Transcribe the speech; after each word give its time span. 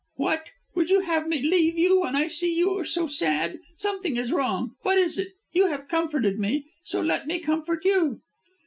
"What! 0.15 0.47
Would 0.73 0.89
you 0.89 1.01
have 1.01 1.27
me 1.27 1.43
leave 1.43 1.77
you 1.77 1.99
when 1.99 2.15
I 2.15 2.25
see 2.25 2.51
you 2.51 2.83
so 2.83 3.05
sad? 3.05 3.59
Something 3.77 4.17
is 4.17 4.31
wrong? 4.31 4.71
What 4.81 4.97
is 4.97 5.19
it? 5.19 5.33
You 5.51 5.67
have 5.67 5.87
comforted 5.87 6.39
me, 6.39 6.65
so 6.83 7.01
let 7.01 7.27
me 7.27 7.37
comfort 7.37 7.85
you." 7.85 8.19